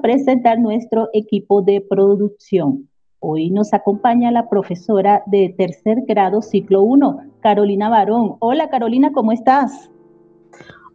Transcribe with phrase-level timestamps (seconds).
[0.00, 2.88] a presentar nuestro equipo de producción.
[3.18, 8.36] Hoy nos acompaña la profesora de tercer grado, ciclo 1, Carolina Barón.
[8.38, 9.90] Hola Carolina, ¿cómo estás?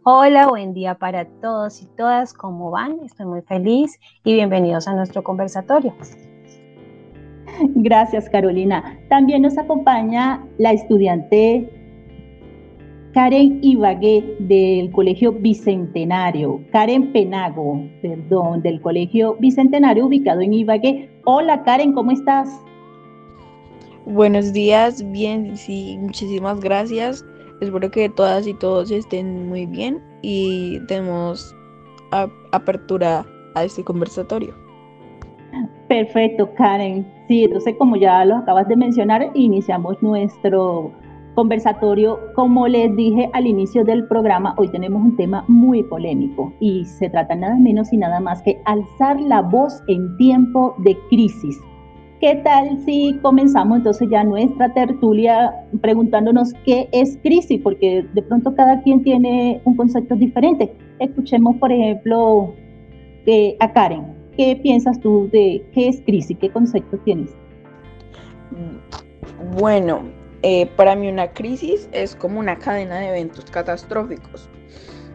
[0.02, 2.34] Hola, buen día para todos y todas.
[2.34, 2.98] ¿Cómo van?
[3.04, 5.94] Estoy muy feliz y bienvenidos a nuestro conversatorio.
[7.76, 8.98] Gracias, Carolina.
[9.08, 11.75] También nos acompaña la estudiante
[13.12, 21.08] Karen Ibagué del Colegio Bicentenario, Karen Penago, perdón, del Colegio Bicentenario ubicado en Ibagué.
[21.24, 22.60] Hola Karen, ¿cómo estás?
[24.04, 27.24] Buenos días, bien, sí, muchísimas gracias.
[27.60, 31.54] Espero que todas y todos estén muy bien y demos
[32.52, 33.24] apertura
[33.54, 34.54] a este conversatorio.
[35.88, 37.06] Perfecto, Karen.
[37.28, 40.92] Sí, entonces como ya lo acabas de mencionar, iniciamos nuestro
[41.36, 46.84] conversatorio, como les dije al inicio del programa, hoy tenemos un tema muy polémico y
[46.86, 51.60] se trata nada menos y nada más que alzar la voz en tiempo de crisis.
[52.20, 57.60] ¿Qué tal si comenzamos entonces ya nuestra tertulia preguntándonos qué es crisis?
[57.62, 60.74] Porque de pronto cada quien tiene un concepto diferente.
[60.98, 62.54] Escuchemos, por ejemplo,
[63.26, 64.06] eh, a Karen.
[64.38, 66.38] ¿Qué piensas tú de qué es crisis?
[66.40, 67.30] ¿Qué concepto tienes?
[69.58, 70.00] Bueno,
[70.48, 74.48] eh, para mí una crisis es como una cadena de eventos catastróficos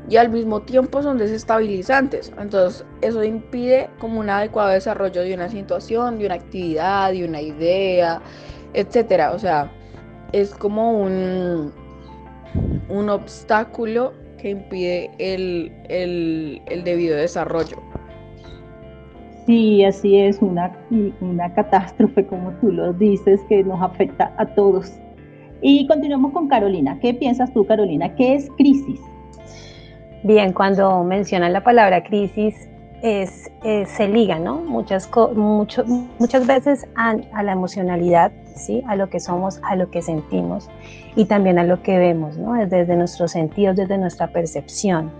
[0.09, 2.33] y al mismo tiempo son desestabilizantes.
[2.37, 7.39] Entonces eso impide como un adecuado desarrollo de una situación, de una actividad, de una
[7.39, 8.21] idea,
[8.73, 9.31] etcétera.
[9.31, 9.71] O sea,
[10.33, 11.71] es como un,
[12.89, 17.77] un obstáculo que impide el, el debido desarrollo.
[19.45, 20.77] Sí, así es, una,
[21.21, 24.91] una catástrofe, como tú lo dices, que nos afecta a todos.
[25.61, 26.97] Y continuamos con Carolina.
[26.99, 28.15] ¿Qué piensas tú, Carolina?
[28.15, 28.99] ¿Qué es crisis?
[30.23, 32.55] Bien, cuando mencionan la palabra crisis,
[33.01, 34.57] es, se liga, ¿no?
[34.57, 35.09] Muchas,
[36.19, 38.83] muchas veces a, a, la emocionalidad, ¿sí?
[38.87, 40.69] A lo que somos, a lo que sentimos
[41.15, 42.53] y también a lo que vemos, ¿no?
[42.53, 45.11] Desde nuestros sentidos, desde nuestra percepción.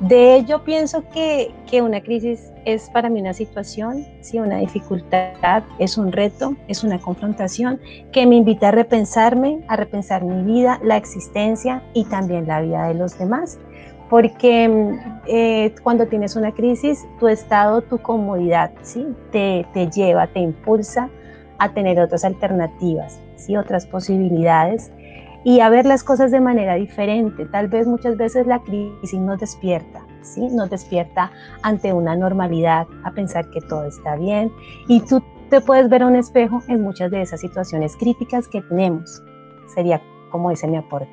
[0.00, 4.38] De ello pienso que, que, una crisis es para mí una situación, ¿sí?
[4.38, 7.80] una dificultad, es un reto, es una confrontación
[8.12, 12.88] que me invita a repensarme, a repensar mi vida, la existencia y también la vida
[12.88, 13.58] de los demás.
[14.08, 19.06] Porque eh, cuando tienes una crisis, tu estado, tu comodidad, ¿sí?
[19.30, 21.08] te, te lleva, te impulsa
[21.58, 23.56] a tener otras alternativas, ¿sí?
[23.56, 24.90] otras posibilidades
[25.44, 27.46] y a ver las cosas de manera diferente.
[27.46, 30.48] Tal vez muchas veces la crisis nos despierta, ¿sí?
[30.48, 31.30] Nos despierta
[31.62, 34.52] ante una normalidad, a pensar que todo está bien
[34.88, 38.62] y tú te puedes ver a un espejo en muchas de esas situaciones críticas que
[38.62, 39.22] tenemos.
[39.74, 40.00] Sería
[40.30, 41.10] como ese mi aporte.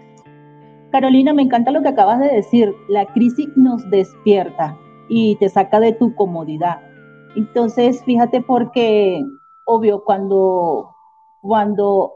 [0.92, 2.74] Carolina, me encanta lo que acabas de decir.
[2.88, 4.77] La crisis nos despierta
[5.09, 6.80] y te saca de tu comodidad.
[7.36, 9.24] Entonces, fíjate porque,
[9.65, 10.95] obvio, cuando,
[11.42, 12.13] cuando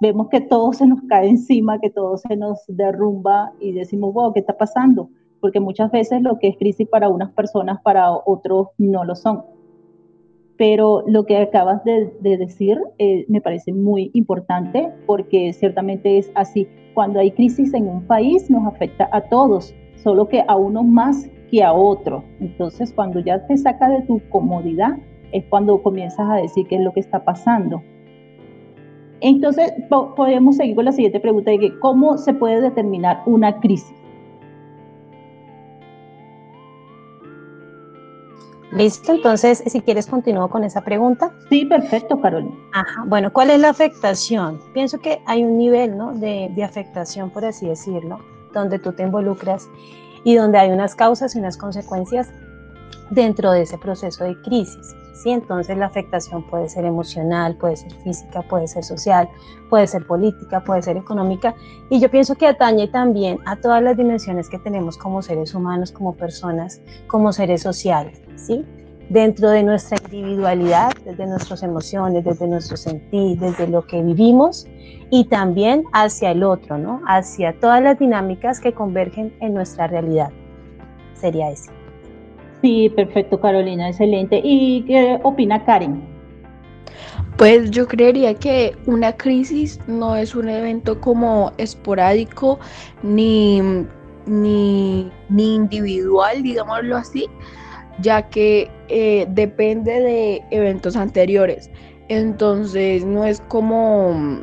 [0.00, 4.32] vemos que todo se nos cae encima, que todo se nos derrumba y decimos, wow,
[4.32, 5.10] ¿qué está pasando?
[5.40, 9.44] Porque muchas veces lo que es crisis para unas personas, para otros no lo son.
[10.56, 16.66] Pero lo que acabas de, decir eh, me parece muy importante porque ciertamente es así.
[16.94, 21.30] Cuando hay crisis en un país nos afecta a todos, solo que a uno más
[21.50, 22.24] que a otro.
[22.40, 24.98] Entonces, cuando ya te saca de tu comodidad,
[25.32, 27.82] es cuando comienzas a decir qué es lo que está pasando.
[29.20, 33.94] Entonces, podemos seguir con la siguiente pregunta de que, ¿cómo se puede determinar una crisis?
[38.72, 41.32] Listo, entonces, si quieres, continúo con esa pregunta.
[41.48, 42.54] Sí, perfecto, Carolina.
[42.72, 44.60] Ajá, bueno, ¿cuál es la afectación?
[44.74, 46.12] Pienso que hay un nivel ¿no?
[46.12, 48.18] de, de afectación, por así decirlo,
[48.52, 49.68] donde tú te involucras
[50.24, 52.28] y donde hay unas causas y unas consecuencias
[53.10, 54.94] dentro de ese proceso de crisis.
[55.22, 55.30] ¿Sí?
[55.30, 59.28] Entonces la afectación puede ser emocional, puede ser física, puede ser social,
[59.68, 61.54] puede ser política, puede ser económica.
[61.90, 65.92] Y yo pienso que atañe también a todas las dimensiones que tenemos como seres humanos,
[65.92, 68.20] como personas, como seres sociales.
[68.36, 68.64] ¿sí?
[69.08, 74.66] Dentro de nuestra individualidad, desde nuestras emociones, desde nuestro sentir, desde lo que vivimos
[75.10, 77.00] y también hacia el otro, ¿no?
[77.06, 80.30] hacia todas las dinámicas que convergen en nuestra realidad.
[81.14, 81.77] Sería ese.
[82.62, 84.40] Sí, perfecto, Carolina, excelente.
[84.42, 86.02] ¿Y qué opina Karen?
[87.36, 92.58] Pues yo creería que una crisis no es un evento como esporádico
[93.04, 93.60] ni,
[94.26, 97.26] ni, individual, digámoslo así,
[98.00, 101.70] ya que eh, depende de eventos anteriores.
[102.08, 104.40] Entonces no es como,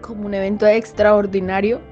[0.00, 1.82] como un evento extraordinario,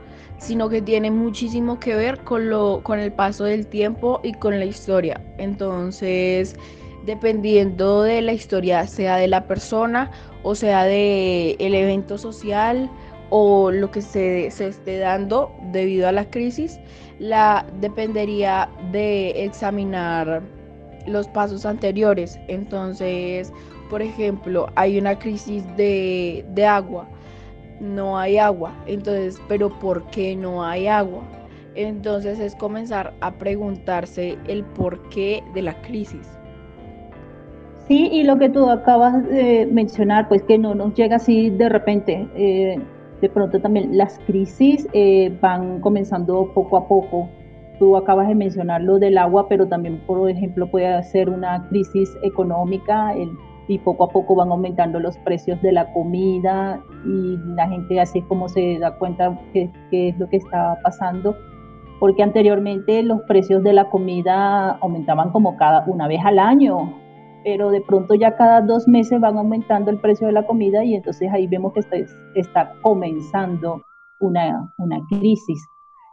[0.41, 4.59] sino que tiene muchísimo que ver con, lo, con el paso del tiempo y con
[4.59, 5.21] la historia.
[5.39, 6.57] Entonces,
[7.05, 10.11] dependiendo de la historia, sea de la persona
[10.43, 12.91] o sea de el evento social
[13.29, 16.81] o lo que se, se esté dando debido a la crisis,
[17.19, 20.43] la dependería de examinar
[21.07, 22.41] los pasos anteriores.
[22.49, 23.53] Entonces,
[23.91, 27.07] por ejemplo, hay una crisis de, de agua
[27.81, 28.73] no hay agua.
[28.87, 31.23] Entonces, pero ¿por qué no hay agua?
[31.75, 36.39] Entonces es comenzar a preguntarse el porqué de la crisis.
[37.89, 41.69] Sí, y lo que tú acabas de mencionar, pues que no nos llega así de
[41.69, 42.29] repente.
[42.37, 42.79] Eh,
[43.21, 47.29] de pronto también las crisis eh, van comenzando poco a poco.
[47.79, 52.17] Tú acabas de mencionar lo del agua, pero también, por ejemplo, puede ser una crisis
[52.23, 53.31] económica, el
[53.71, 58.21] y poco a poco van aumentando los precios de la comida y la gente así
[58.23, 61.37] como se da cuenta qué es lo que está pasando,
[62.01, 66.93] porque anteriormente los precios de la comida aumentaban como cada una vez al año,
[67.45, 70.97] pero de pronto ya cada dos meses van aumentando el precio de la comida y
[70.97, 71.97] entonces ahí vemos que está,
[72.35, 73.83] está comenzando
[74.19, 75.65] una, una crisis.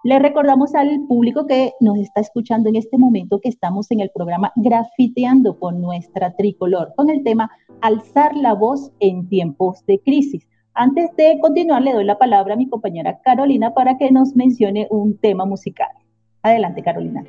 [0.08, 4.10] Le recordamos al público que nos está escuchando en este momento que estamos en el
[4.10, 10.48] programa Grafiteando con nuestra tricolor, con el tema Alzar la voz en tiempos de crisis.
[10.74, 14.88] Antes de continuar, le doy la palabra a mi compañera Carolina para que nos mencione
[14.90, 15.90] un tema musical.
[16.42, 17.26] Adelante, Carolina.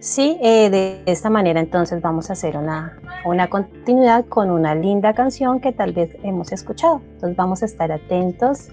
[0.00, 5.12] Sí, eh, de esta manera entonces vamos a hacer una, una continuidad con una linda
[5.12, 7.02] canción que tal vez hemos escuchado.
[7.12, 8.70] Entonces vamos a estar atentos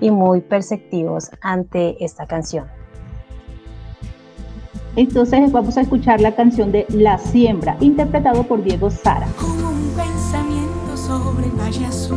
[0.00, 2.66] y muy perceptivos ante esta canción.
[4.96, 9.26] Entonces vamos a escuchar la canción de La Siembra, interpretado por Diego Sara.
[9.40, 12.16] Como un pensamiento sobre el valle azul,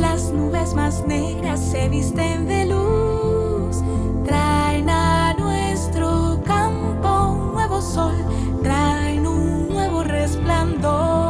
[0.00, 3.82] las nubes más negras se visten de luz,
[4.24, 8.14] traen a nuestro campo un nuevo sol,
[8.62, 11.21] traen un nuevo resplandor.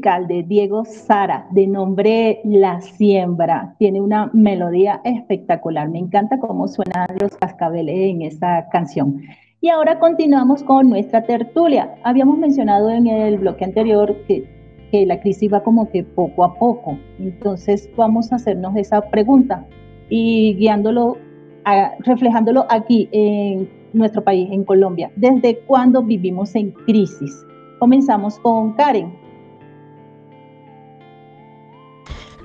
[0.00, 3.74] De Diego Sara, de nombre La Siembra.
[3.78, 5.90] Tiene una melodía espectacular.
[5.90, 9.20] Me encanta cómo suenan los cascabeles en esa canción.
[9.60, 11.94] Y ahora continuamos con nuestra tertulia.
[12.02, 16.98] Habíamos mencionado en el bloque anterior que la crisis va como que poco a poco.
[17.18, 19.66] Entonces vamos a hacernos esa pregunta
[20.08, 21.18] y guiándolo,
[22.06, 25.10] reflejándolo aquí en nuestro país, en Colombia.
[25.16, 27.44] ¿Desde cuándo vivimos en crisis?
[27.78, 29.28] Comenzamos con Karen.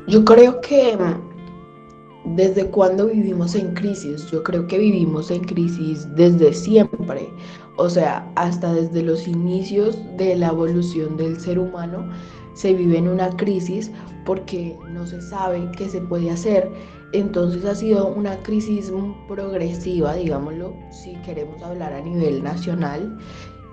[0.07, 6.07] Yo creo que mm, desde cuando vivimos en crisis, yo creo que vivimos en crisis
[6.15, 7.29] desde siempre,
[7.77, 12.07] o sea, hasta desde los inicios de la evolución del ser humano
[12.53, 13.91] se vive en una crisis
[14.25, 16.69] porque no se sabe qué se puede hacer.
[17.11, 18.91] Entonces ha sido una crisis
[19.27, 23.17] progresiva, digámoslo, si queremos hablar a nivel nacional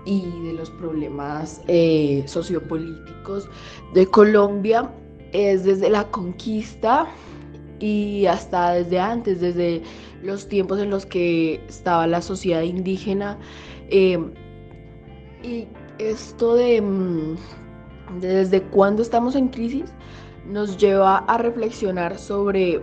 [0.04, 3.48] y de los problemas eh, sociopolíticos
[3.94, 4.90] de Colombia
[5.32, 7.06] es desde la conquista
[7.80, 9.82] y hasta desde antes, desde
[10.22, 13.38] los tiempos en los que estaba la sociedad indígena.
[13.88, 14.18] Eh,
[15.42, 15.66] y
[15.98, 17.36] esto de, mm,
[18.20, 19.92] de desde cuándo estamos en crisis
[20.46, 22.80] nos lleva a reflexionar sobre,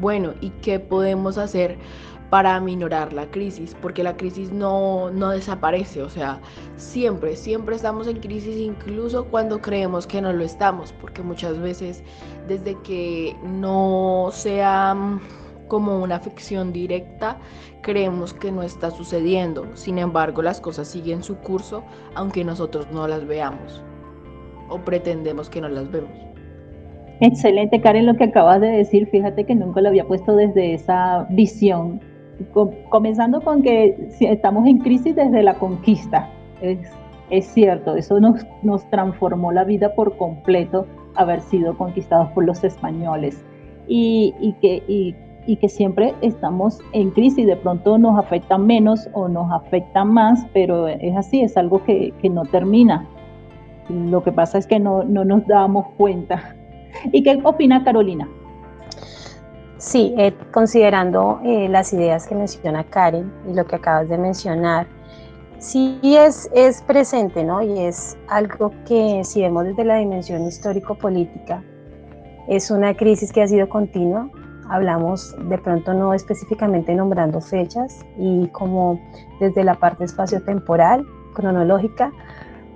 [0.00, 1.78] bueno, ¿y qué podemos hacer
[2.32, 6.40] para aminorar la crisis, porque la crisis no, no desaparece, o sea,
[6.76, 12.02] siempre, siempre estamos en crisis, incluso cuando creemos que no lo estamos, porque muchas veces
[12.48, 15.20] desde que no sea mm,
[15.68, 17.36] como una ficción directa,
[17.82, 19.66] creemos que no está sucediendo.
[19.74, 21.84] Sin embargo, las cosas siguen su curso,
[22.14, 23.82] aunque nosotros no las veamos
[24.70, 26.12] o pretendemos que no las vemos.
[27.20, 29.06] Excelente, Karen, lo que acabas de decir.
[29.08, 32.00] Fíjate que nunca lo había puesto desde esa visión
[32.88, 36.28] comenzando con que estamos en crisis desde la conquista.
[36.60, 38.44] Es, cierto, eso nos,
[38.90, 43.42] transformó la vida por completo haber sido conquistados por los españoles
[43.88, 50.46] y, que, siempre estamos en crisis, de pronto nos afecta menos o nos afecta más,
[50.52, 53.08] pero es así, es algo que, que no termina.
[53.88, 56.54] Lo que pasa es que no, no nos damos cuenta.
[57.12, 58.28] ¿Y qué opina Carolina?
[59.82, 64.86] Sí, eh, considerando eh, las ideas que menciona Karen y lo que acabas de mencionar,
[65.58, 67.60] sí es, es presente, ¿no?
[67.62, 71.64] Y es algo que si vemos desde la dimensión histórico-política,
[72.46, 74.30] es una crisis que ha sido continua.
[74.68, 79.00] Hablamos de pronto no específicamente nombrando fechas y como
[79.40, 82.12] desde la parte espacio-temporal, cronológica,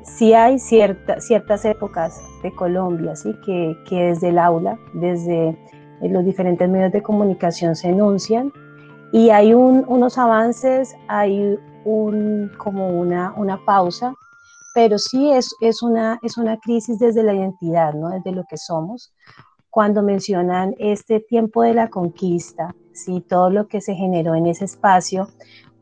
[0.03, 3.33] sí hay cierta, ciertas épocas de Colombia, ¿sí?
[3.45, 5.57] que, que desde el aula, desde
[6.01, 8.53] los diferentes medios de comunicación se enuncian
[9.13, 14.15] y hay unos avances, hay un, como una, una pausa,
[14.75, 18.11] pero sí es, es, una, es una crisis desde la identidad, ¿no?
[18.11, 19.15] desde lo que somos.
[19.71, 23.21] Cuando mencionan este tiempo de la conquista, ¿sí?
[23.21, 25.29] todo lo que se generó en ese espacio,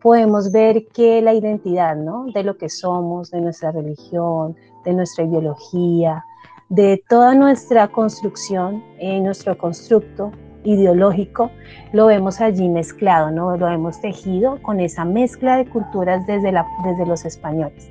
[0.01, 2.27] podemos ver que la identidad ¿no?
[2.27, 4.55] de lo que somos, de nuestra religión,
[4.85, 6.23] de nuestra ideología,
[6.69, 10.33] de toda nuestra construcción, en nuestro constructo
[10.65, 11.51] ideológico,
[11.93, 13.57] lo vemos allí mezclado, ¿no?
[13.57, 17.91] Lo hemos tejido con esa mezcla de culturas desde, la, desde los españoles.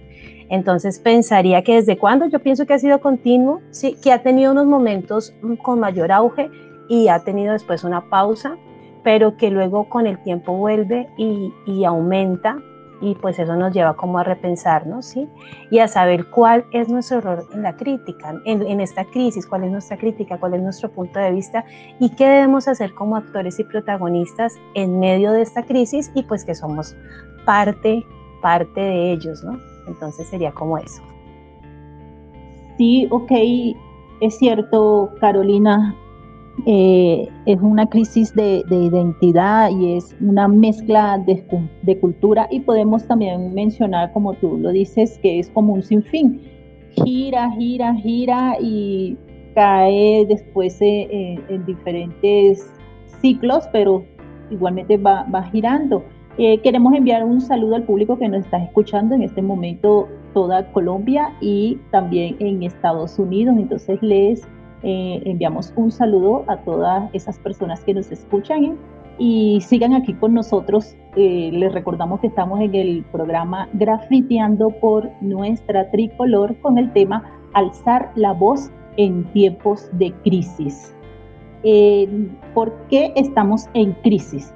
[0.50, 4.51] Entonces pensaría que desde cuándo yo pienso que ha sido continuo, sí, que ha tenido
[4.51, 6.50] unos momentos con mayor auge
[6.89, 8.58] y ha tenido después una pausa,
[9.03, 12.58] pero que luego con el tiempo vuelve y, y aumenta
[13.04, 15.28] y pues eso nos lleva como a repensarnos, ¿sí?
[15.70, 19.72] Y a saber cuál es nuestro error en la crítica, en, esta crisis, cuál es
[19.72, 21.66] nuestra crítica, cuál es nuestro punto de vista
[22.00, 26.46] y qué debemos hacer como actores y protagonistas en medio de esta crisis y pues
[26.46, 26.96] que somos
[27.46, 28.06] parte,
[28.42, 29.60] parte de ellos, ¿no?
[29.88, 31.04] Entonces sería como eso.
[32.78, 33.32] Sí, ok,
[34.22, 35.94] es cierto, Carolina,
[36.66, 43.54] eh, es una crisis de, identidad y es una mezcla de, cultura y podemos también
[43.54, 46.42] mencionar, como tú lo dices, que es como un sinfín.
[46.92, 49.18] Gira, gira, gira y
[49.56, 52.72] cae después eh, eh, en diferentes
[53.20, 54.06] ciclos, pero
[54.52, 56.04] igualmente va, girando.
[56.38, 61.34] queremos enviar un saludo al público que nos está escuchando en este momento, toda Colombia
[61.42, 63.56] y también en Estados Unidos.
[63.58, 64.48] Entonces les
[64.84, 68.78] eh, enviamos un saludo a todas esas personas que nos escuchan
[69.17, 70.96] y sigan aquí con nosotros.
[71.15, 77.24] Eh, les recordamos que estamos en el programa Grafiteando por nuestra tricolor con el tema
[77.54, 80.93] Alzar la voz en tiempos de crisis.
[81.63, 84.54] Eh, ¿Por qué estamos en crisis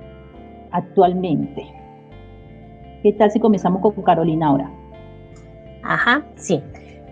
[0.72, 1.66] actualmente?
[3.02, 4.72] ¿Qué tal si comenzamos con Carolina ahora?
[5.84, 6.62] Ajá, sí.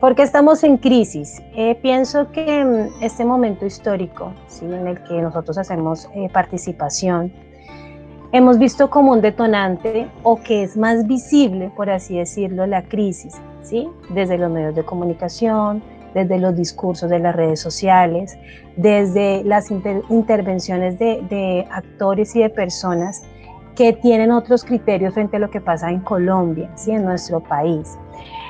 [0.06, 1.42] ¿Por qué estamos en crisis?
[1.56, 4.64] Eh, pienso que mm, este momento histórico ¿sí?
[4.64, 7.34] en el que nosotros hacemos eh, participación,
[8.32, 13.34] hemos visto como un detonante o que es más visible, por así decirlo, la crisis,
[13.64, 13.90] ¿sí?
[14.12, 15.82] desde los medios de comunicación,
[16.14, 18.38] desde los discursos de las redes sociales,
[18.76, 23.24] desde las intervenciones de, de actores y de personas
[23.76, 26.92] que tienen otros criterios frente a lo que pasa en Colombia, ¿sí?
[26.92, 27.98] en nuestro país.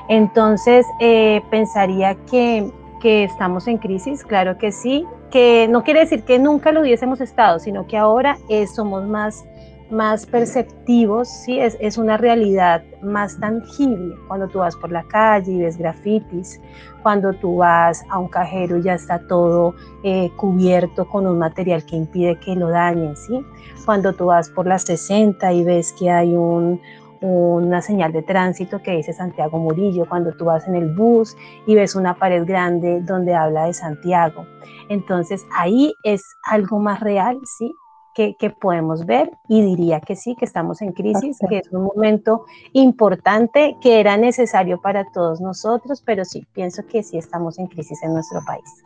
[0.08, 2.72] Entonces, eh, pensaría que,
[3.04, 7.60] estamos en crisis, claro que sí, que no quiere decir que nunca lo hubiésemos estado,
[7.60, 8.36] sino que ahora
[8.74, 9.46] somos más,
[9.92, 11.60] más perceptivos, ¿sí?
[11.60, 16.60] es, es una realidad más tangible cuando tú vas por la calle y ves grafitis,
[17.06, 21.86] cuando tú vas a un cajero y ya está todo eh, cubierto con un material
[21.86, 23.46] que impide que lo dañen, ¿sí?
[23.86, 26.82] Cuando tú vas por las 60 y ves que hay un,
[27.22, 31.76] una señal de tránsito que dice Santiago Murillo, cuando tú vas en el bus y
[31.76, 34.46] ves una pared grande donde habla de Santiago.
[34.90, 37.74] Entonces ahí es algo más real, ¿sí?
[38.16, 42.46] que, podemos ver y diría que sí, que estamos en crisis, que es un momento
[42.72, 48.02] importante, que era necesario para todos nosotros, pero sí, pienso que sí estamos en crisis
[48.04, 48.84] en nuestro país.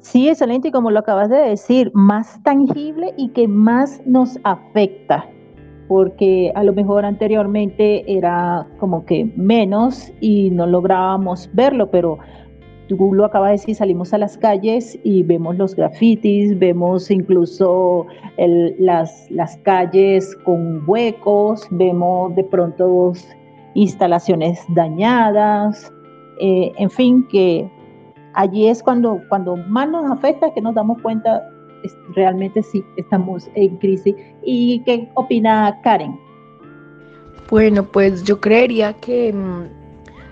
[0.00, 5.28] Sí, excelente, y como lo acabas de decir, más tangible y que más nos afecta,
[5.88, 12.18] porque a lo mejor anteriormente era como que menos y no lográbamos verlo, pero
[12.88, 18.06] tú lo acabas de decir, salimos a las calles y vemos los grafitis, vemos incluso
[18.36, 23.12] las, las calles con huecos, vemos de pronto
[23.74, 25.92] instalaciones dañadas,
[26.40, 27.70] eh, en fin, que
[28.34, 31.42] allí es cuando, cuando más nos afecta que nos damos cuenta
[32.14, 34.14] realmente sí estamos en crisis.
[34.42, 36.18] ¿Y qué opina Karen?
[37.50, 39.64] Bueno, pues yo creería que mm,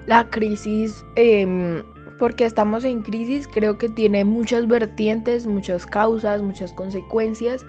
[0.06, 1.82] la crisis eh,
[2.18, 7.64] porque estamos en crisis, creo que tiene muchas vertientes, muchas causas, muchas consecuencias.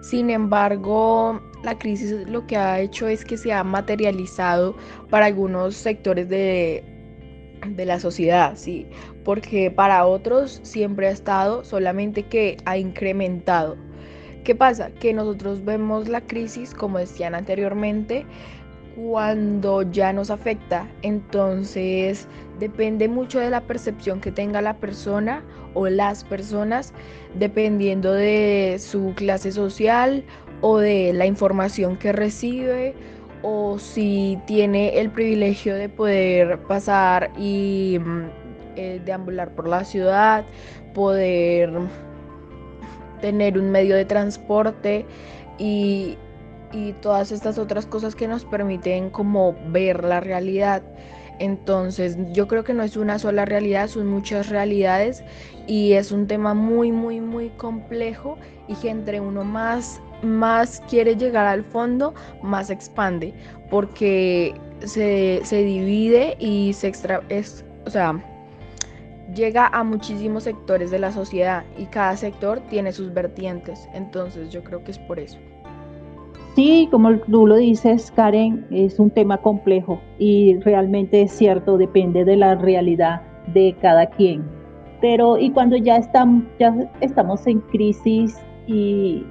[0.00, 4.74] Sin embargo, la crisis lo que ha hecho es que se ha materializado
[5.10, 6.82] para algunos sectores de,
[7.66, 8.86] de la sociedad, ¿sí?
[9.24, 13.76] Porque para otros siempre ha estado, solamente que ha incrementado.
[14.44, 14.90] ¿Qué pasa?
[14.90, 18.24] Que nosotros vemos la crisis, como decían anteriormente,
[18.96, 20.88] cuando ya nos afecta.
[21.02, 22.26] Entonces
[22.58, 25.44] depende mucho de la percepción que tenga la persona
[25.74, 26.92] o las personas,
[27.34, 30.24] dependiendo de su clase social
[30.62, 32.94] o de la información que recibe
[33.42, 38.24] o si tiene el privilegio de poder pasar y mm,
[38.76, 40.44] eh, deambular por la ciudad,
[40.94, 41.70] poder
[43.20, 45.06] tener un medio de transporte
[45.58, 46.16] y
[46.72, 50.82] y todas estas otras cosas que nos permiten como ver la realidad.
[51.38, 55.24] Entonces yo creo que no es una sola realidad, son muchas realidades
[55.66, 58.36] y es un tema muy, muy, muy complejo
[58.68, 63.34] y que entre uno más, más quiere llegar al fondo, más expande,
[63.70, 68.22] porque se, se divide y se extra, es, o sea,
[69.34, 73.88] llega a muchísimos sectores de la sociedad y cada sector tiene sus vertientes.
[73.94, 75.38] Entonces yo creo que es por eso.
[76.56, 82.24] Sí, como tú lo dices, Karen, es un tema complejo y realmente es cierto, depende
[82.24, 83.22] de la realidad
[83.54, 84.42] de cada quien.
[85.00, 89.24] Pero y cuando ya, estamos, ya estamos en crisis y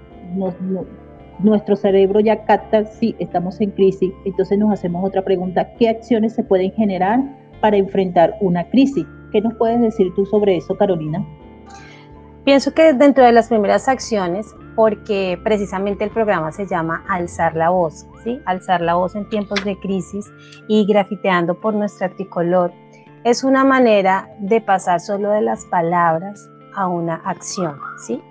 [1.39, 6.33] nuestro cerebro ya capta, sí, estamos en crisis, entonces nos hacemos otra pregunta, ¿qué acciones
[6.33, 7.19] se pueden generar
[7.61, 9.05] para enfrentar una crisis?
[9.31, 11.25] ¿Qué nos puedes decir tú sobre eso, Carolina?
[12.45, 17.69] Pienso que dentro de las primeras acciones porque precisamente el programa se llama Alzar la
[17.69, 18.39] Voz, ¿sí?
[18.45, 20.25] Alzar la voz en tiempos de crisis
[20.67, 22.71] y grafiteando por nuestra tricolor.
[23.25, 28.21] Es una manera de pasar solo de las palabras a una acción, ¿sí?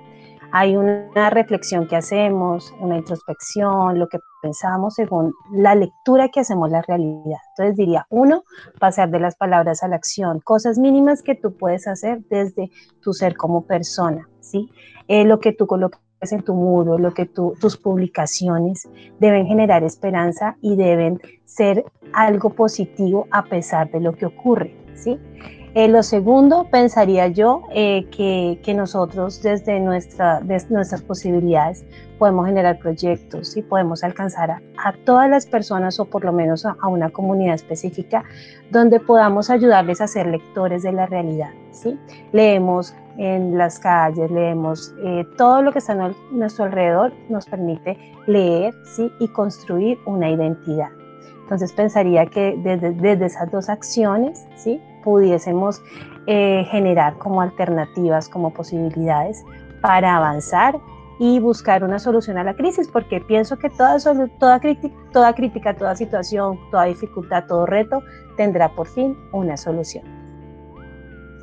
[0.51, 6.71] Hay una reflexión que hacemos, una introspección, lo que pensamos según la lectura que hacemos
[6.71, 7.39] la realidad.
[7.51, 8.45] Entonces diría, uno,
[8.79, 12.71] pasar de las palabras a la acción, cosas mínimas que tú puedes hacer desde
[13.03, 14.71] tu ser como persona, ¿sí?
[15.07, 18.89] Eh, lo que tú colocas en tu muro, lo que tus publicaciones
[19.21, 25.19] deben generar esperanza y deben ser algo positivo a pesar de lo que ocurre, ¿sí?
[25.75, 31.85] Eh, lo segundo, pensaría yo eh, que, que, nosotros desde, nuestra, desde nuestras posibilidades
[32.19, 36.65] podemos generar proyectos y podemos alcanzar a, a, todas las personas o por lo menos
[36.65, 38.25] a, una comunidad específica
[38.71, 41.51] donde podamos ayudarles a ser lectores de la realidad.
[41.71, 41.99] ¿sí?
[42.33, 47.99] Leemos en las calles, leemos eh, todo lo que está a nuestro alrededor, nos permite
[48.27, 49.13] leer ¿sí?
[49.21, 50.89] y construir una identidad.
[51.43, 54.81] Entonces pensaría que desde, desde esas dos acciones ¿sí?
[55.09, 55.81] Pudiésemos
[56.27, 59.43] eh, generar como alternativas, como posibilidades
[59.81, 60.79] para avanzar
[61.19, 63.97] y buscar una solución a la crisis, porque pienso que toda,
[64.39, 68.03] toda, crítica, toda crítica, toda situación, toda dificultad, todo reto
[68.37, 70.05] tendrá por fin una solución.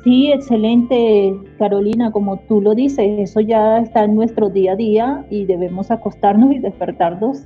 [0.04, 5.26] Sí, excelente, Carolina, como tú lo dices, eso ya está en nuestro día a día
[5.28, 7.42] y debemos acostarnos y despertarnos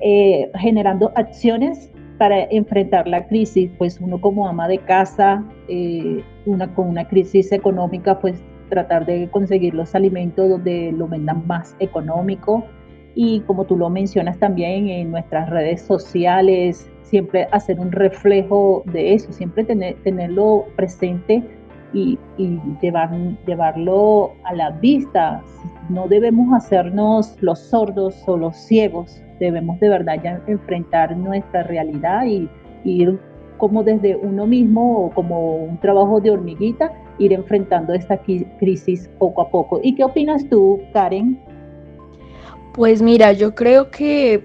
[0.00, 3.70] eh, generando acciones para enfrentar la crisis.
[3.78, 9.30] Pues uno como ama de casa, eh, una, con una crisis económica, pues tratar de
[9.30, 12.62] conseguir los alimentos donde lo vendan más económico
[13.14, 19.14] y como tú lo mencionas también en nuestras redes sociales, siempre hacer un reflejo de
[19.14, 21.42] eso, siempre tener, tenerlo presente
[21.94, 22.18] y,
[22.82, 23.10] llevar,
[23.46, 25.42] llevarlo a la vista.
[25.88, 32.26] No debemos hacernos los sordos o los ciegos, debemos de verdad ya enfrentar nuestra realidad
[32.26, 32.48] y,
[32.82, 33.18] ir
[33.58, 38.18] como desde uno mismo o como un trabajo de hormiguita ir enfrentando esta
[38.58, 39.80] crisis poco a poco.
[39.82, 41.38] ¿Y qué opinas tú, Karen?
[42.72, 44.42] Pues mira, yo creo que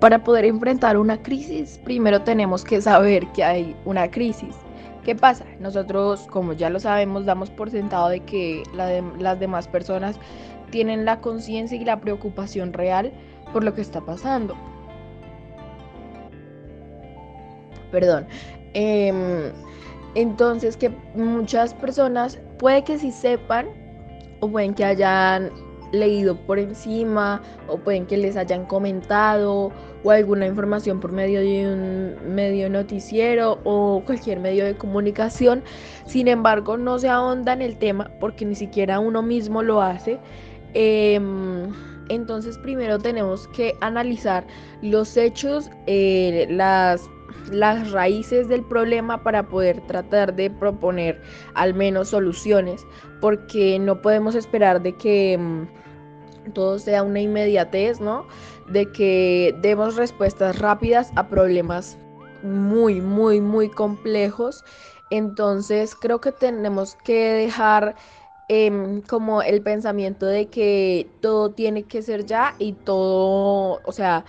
[0.00, 4.56] para poder enfrentar una crisis, primero tenemos que saber que hay una crisis.
[5.04, 5.44] ¿Qué pasa?
[5.60, 10.18] Nosotros, como ya lo sabemos, damos por sentado de que las demás personas
[10.70, 13.12] tienen la conciencia y la preocupación real
[13.52, 14.56] por lo que está pasando.
[17.90, 18.26] Perdón.
[18.74, 19.52] Em,
[20.14, 23.66] entonces, que muchas personas puede que sí sepan
[24.40, 25.50] o pueden que hayan
[25.92, 31.72] leído por encima o pueden que les hayan comentado o alguna información por medio de
[31.72, 35.62] un medio noticiero o cualquier medio de comunicación.
[36.06, 40.18] Sin embargo, no se ahonda en el tema porque ni siquiera uno mismo lo hace.
[40.74, 41.72] Em,
[42.08, 44.46] entonces, primero tenemos que analizar
[44.82, 47.08] los hechos, eh, las
[47.50, 51.20] las raíces del problema para poder tratar de proponer
[51.54, 52.84] al menos soluciones,
[53.20, 58.26] porque no podemos esperar de que mm, todo sea una inmediatez, ¿no?
[58.68, 61.98] De que demos respuestas rápidas a problemas
[62.42, 64.64] muy, muy, muy complejos.
[65.10, 67.94] Entonces creo que tenemos que dejar
[68.48, 74.24] em, como el pensamiento de que todo tiene que ser ya y todo, o sea,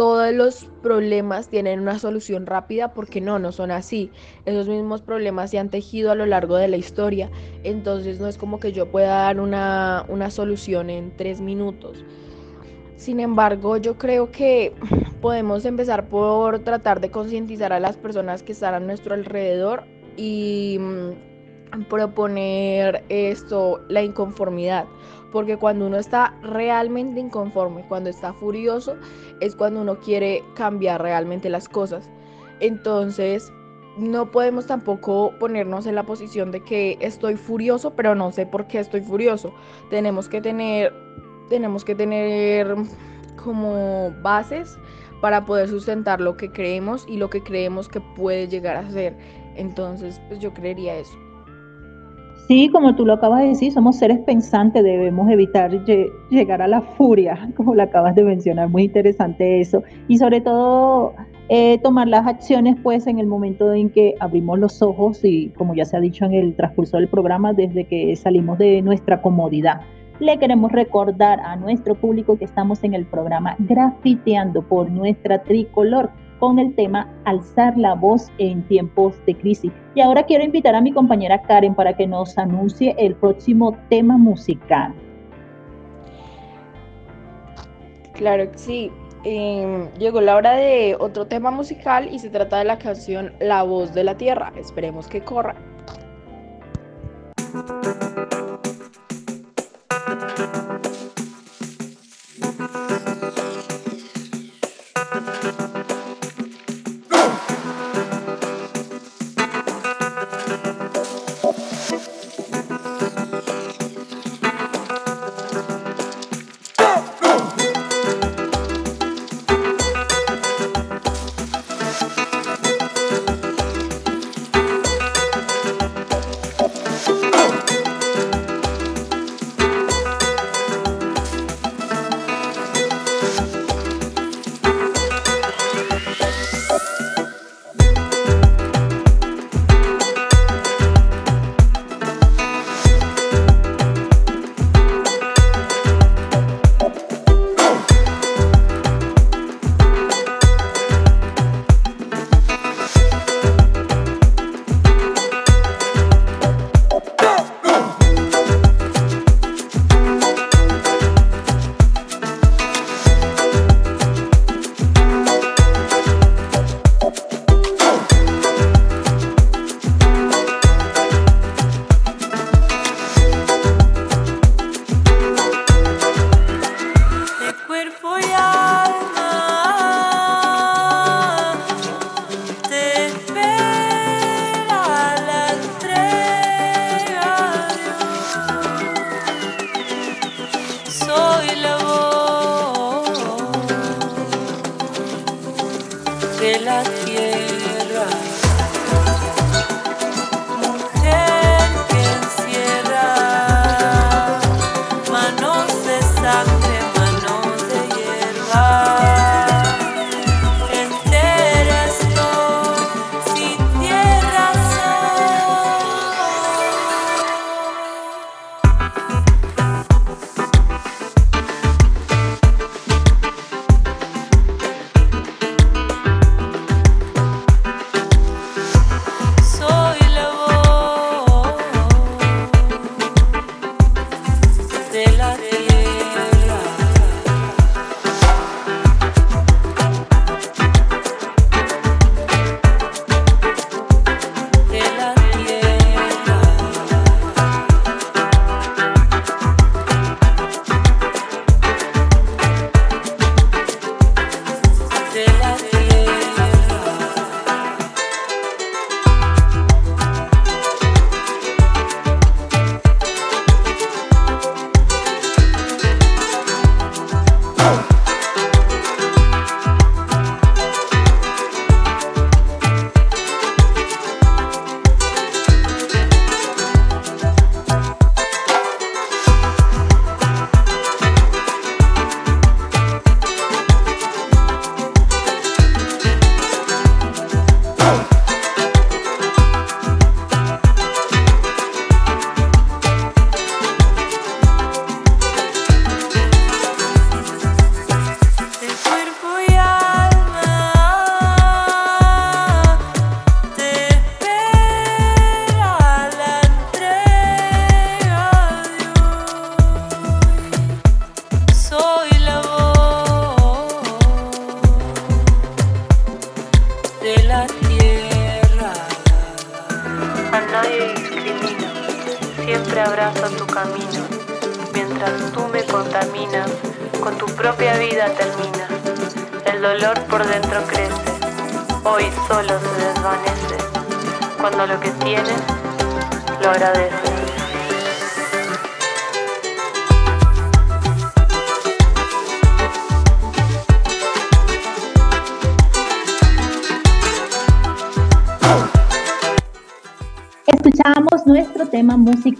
[0.00, 4.10] todos los problemas tienen una solución rápida porque no, no son así.
[4.46, 7.30] Esos mismos problemas se han tejido a lo largo de la historia.
[7.64, 12.02] Entonces no es como que yo pueda dar una, solución en tres minutos.
[12.96, 14.72] Sin embargo, yo creo que
[15.20, 19.84] podemos empezar por tratar de concientizar a las personas que están a nuestro alrededor
[20.16, 21.29] y mm,
[21.88, 24.86] proponer esto, la inconformidad
[25.32, 28.96] porque cuando uno está realmente inconforme, cuando está furioso,
[29.40, 32.08] es cuando uno quiere cambiar realmente las cosas.
[32.60, 33.52] Entonces,
[33.96, 38.66] no podemos tampoco ponernos en la posición de que estoy furioso, pero no sé por
[38.66, 39.52] qué estoy furioso.
[39.88, 40.92] Tenemos que tener,
[41.48, 42.74] tenemos que tener
[43.42, 44.78] como bases
[45.20, 49.16] para poder sustentar lo que creemos y lo que creemos que puede llegar a ser.
[49.56, 51.29] Entonces, pues yo creería eso.
[52.50, 55.70] Sí, como tú lo acabas de decir, somos seres pensantes, debemos evitar
[56.30, 59.84] llegar a la furia, como lo acabas de mencionar, muy interesante eso.
[60.08, 61.14] Y sobre todo
[61.48, 65.76] eh, tomar las acciones pues en el momento en que abrimos los ojos y como
[65.76, 69.82] ya se ha dicho en el transcurso del programa, desde que salimos de nuestra comodidad.
[70.18, 76.10] Le queremos recordar a nuestro público que estamos en el programa Grafiteando por nuestra tricolor
[76.40, 79.70] con el tema Alzar la voz en tiempos de crisis.
[79.94, 84.16] Y ahora quiero invitar a mi compañera Karen para que nos anuncie el próximo tema
[84.16, 84.92] musical.
[88.14, 88.90] Claro que sí.
[89.22, 93.62] Em, llegó la hora de otro tema musical y se trata de la canción La
[93.62, 94.52] voz de la tierra.
[94.56, 95.54] Esperemos que corra.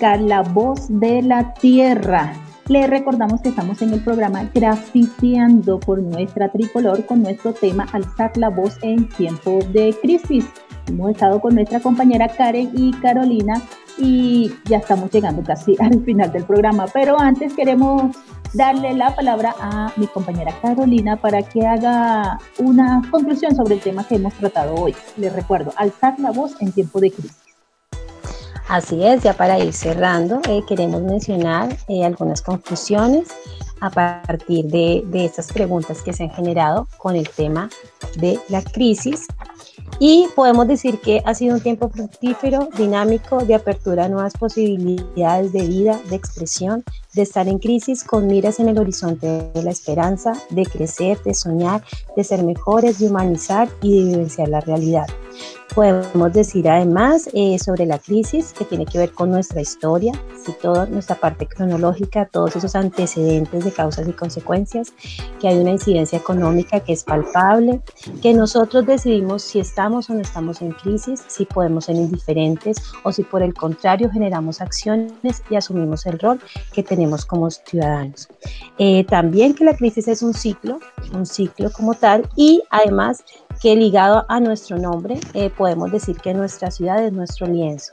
[0.00, 2.32] La voz de la tierra.
[2.68, 8.34] Le recordamos que estamos en el programa Grafiteando por nuestra tricolor con nuestro tema Alzar
[8.38, 10.46] la voz en tiempo de crisis.
[10.86, 13.60] Hemos estado con nuestra compañera Karen y Carolina
[13.98, 18.16] y ya estamos llegando casi al final del programa, pero antes queremos
[18.54, 24.04] darle la palabra a mi compañera Carolina para que haga una conclusión sobre el tema
[24.04, 24.96] que hemos tratado hoy.
[25.18, 27.49] Les recuerdo, alzar la voz en tiempo de crisis.
[28.70, 33.26] Así es, ya para ir cerrando, eh, queremos mencionar eh, algunas conclusiones
[33.80, 37.68] a partir de, de estas preguntas que se han generado con el tema
[38.18, 39.26] de la crisis.
[39.98, 45.52] Y podemos decir que ha sido un tiempo fructífero, dinámico, de apertura a nuevas posibilidades
[45.52, 49.70] de vida, de expresión, de estar en crisis con miras en el horizonte de la
[49.70, 51.83] esperanza, de crecer, de soñar,
[52.16, 55.07] de ser mejores, de humanizar y de vivenciar la realidad.
[55.75, 60.12] Podemos decir además eh, sobre la crisis que tiene que ver con nuestra historia,
[60.44, 64.92] si toda nuestra parte cronológica, todos esos antecedentes de causas y consecuencias,
[65.40, 67.81] que hay una incidencia económica que es palpable,
[68.20, 73.12] que nosotros decidimos si estamos o no estamos en crisis, si podemos ser indiferentes o
[73.12, 76.40] si por el contrario generamos acciones y asumimos el rol
[76.73, 78.28] que tenemos como ciudadanos.
[78.78, 80.80] Eh, también que la crisis es un ciclo,
[81.12, 83.24] un ciclo como tal y además
[83.60, 87.90] que ligado a nuestro nombre eh, podemos decir que nuestra ciudad es nuestro lienzo.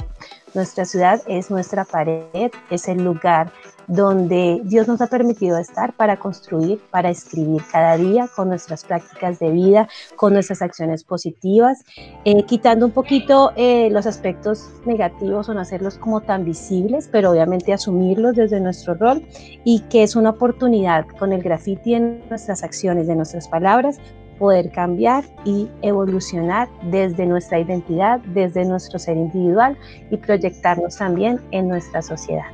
[0.54, 3.52] Nuestra ciudad es nuestra pared, es el lugar
[3.88, 9.40] donde Dios nos ha permitido estar para construir, para escribir cada día con nuestras prácticas
[9.40, 11.84] de vida, con nuestras acciones positivas,
[12.26, 17.32] eh, quitando un poquito eh, los aspectos negativos o no hacerlos como tan visibles, pero
[17.32, 19.26] obviamente asumirlos desde nuestro rol
[19.64, 24.00] y que es una oportunidad con el graffiti en nuestras acciones, de nuestras palabras,
[24.38, 29.78] poder cambiar y evolucionar desde nuestra identidad, desde nuestro ser individual
[30.12, 32.46] y proyectarnos también en nuestra sociedad.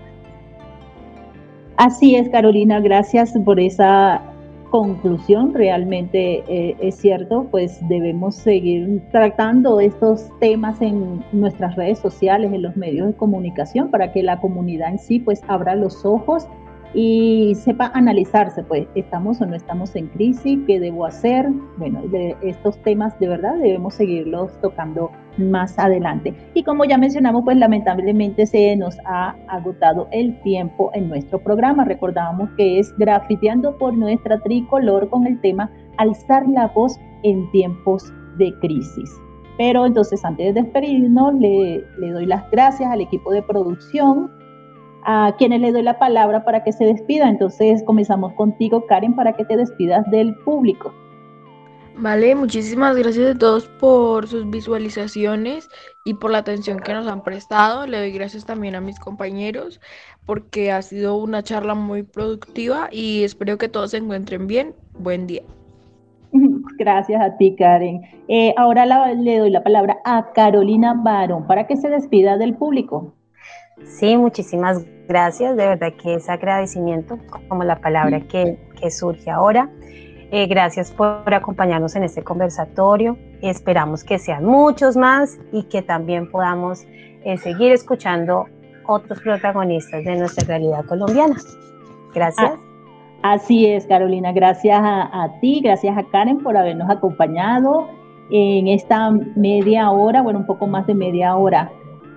[1.78, 4.22] Así es, Carolina, gracias por esa
[4.69, 5.54] conclusión.
[5.54, 12.63] Realmente eh, es cierto, pues debemos seguir tratando estos temas en nuestras redes sociales, en
[12.63, 16.48] los medios de comunicación, para que la comunidad en sí pues abra los ojos
[16.93, 21.49] y sepa analizarse, pues, estamos o no estamos en crisis, qué debo hacer.
[21.77, 26.36] Bueno, de estos temas de verdad debemos seguirlos tocando más adelante.
[26.53, 31.86] Y como ya mencionamos, pues lamentablemente se nos ha agotado el tiempo en nuestro programa.
[31.86, 38.13] Recordábamos que es grafiteando por nuestra tricolor con el tema alzar la voz en tiempos
[38.37, 39.10] de crisis.
[39.58, 44.31] Pero entonces, antes de despedirnos, le, le doy las gracias al equipo de producción
[45.06, 47.29] a quienes le doy la palabra para que se despida.
[47.29, 50.93] Entonces comenzamos contigo, Karen, para que te despidas del público.
[51.95, 55.69] Vale, muchísimas gracias a todos por sus visualizaciones
[56.06, 57.85] y por la atención que nos han prestado.
[57.85, 59.79] Le doy gracias también a mis compañeros
[60.25, 64.73] porque ha sido una charla muy productiva y espero que todos se encuentren bien.
[64.97, 65.43] Buen día.
[66.77, 68.01] Gracias a ti, Karen.
[68.27, 73.13] Eh, ahora le doy la palabra a Carolina Barón para que se despida del público.
[73.82, 75.56] Sí, muchísimas gracias.
[75.56, 77.17] De verdad que es agradecimiento,
[77.48, 79.69] como la palabra que, que surge ahora.
[80.32, 83.17] Eh, gracias por acompañarnos en este conversatorio.
[83.42, 86.86] Esperamos que sean muchos más y que también podamos
[87.24, 88.46] eh, seguir escuchando
[88.88, 91.36] otros protagonistas de nuestra realidad colombiana.
[92.13, 92.52] Gracias.
[93.21, 94.32] Ah, así es, Carolina.
[94.32, 97.88] Gracias a, a ti, gracias a Karen por habernos acompañado
[98.32, 101.71] en esta media hora, bueno, un poco más de media hora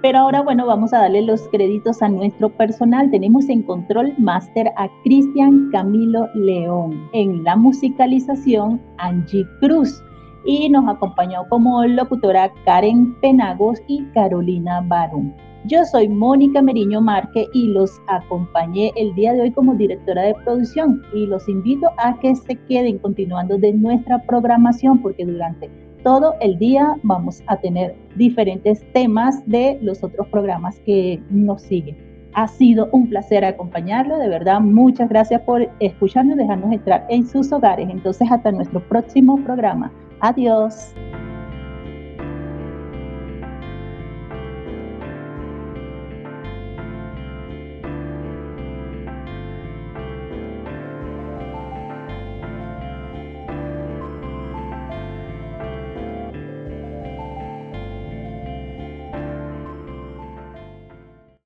[0.06, 3.10] pero ahora, bueno, vamos a darle los créditos a nuestro personal.
[3.10, 7.08] Tenemos en control máster a Cristian Camilo León.
[7.12, 10.00] En la musicalización, Angie Cruz.
[10.44, 15.34] Y nos acompañó como locutora Karen Penagos y Carolina Barón.
[15.64, 20.34] Yo soy Mónica Meriño Marque y los acompañé el día de hoy como directora de
[20.44, 25.68] producción y los invito a que se queden continuando de nuestra programación porque durante
[26.06, 31.96] todo el día vamos a tener diferentes temas de los otros programas que nos siguen.
[32.34, 37.26] Ha sido un placer acompañarlo, de verdad, muchas gracias por escucharnos y dejarnos entrar en
[37.26, 37.88] sus hogares.
[37.90, 39.90] Entonces, hasta nuestro próximo programa.
[40.20, 40.94] Adiós.